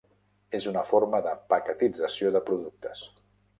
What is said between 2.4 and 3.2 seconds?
productes.